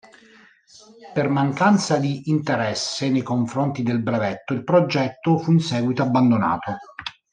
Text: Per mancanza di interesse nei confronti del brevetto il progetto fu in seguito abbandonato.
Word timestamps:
Per 1.13 1.29
mancanza 1.29 1.97
di 1.97 2.31
interesse 2.31 3.07
nei 3.07 3.21
confronti 3.21 3.83
del 3.83 4.01
brevetto 4.01 4.55
il 4.55 4.63
progetto 4.63 5.37
fu 5.37 5.51
in 5.51 5.59
seguito 5.59 6.01
abbandonato. 6.01 6.77